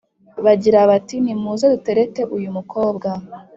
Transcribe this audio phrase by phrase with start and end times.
[0.45, 3.09] bagira bati nimuze duterete uyu mukobwa